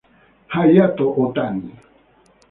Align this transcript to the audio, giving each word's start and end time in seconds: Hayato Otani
Hayato 0.53 1.05
Otani 1.21 1.69